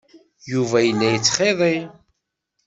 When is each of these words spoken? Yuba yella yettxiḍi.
Yuba 0.51 0.77
yella 0.81 1.07
yettxiḍi. 1.13 1.75